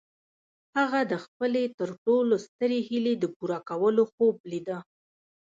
هغه 0.77 0.99
د 1.11 1.13
خپلې 1.23 1.63
تر 1.79 1.89
ټولو 2.05 2.33
سترې 2.45 2.79
هيلې 2.89 3.13
د 3.19 3.25
پوره 3.35 3.59
کولو 3.69 4.03
خوب 4.13 4.35
ليده. 4.51 4.77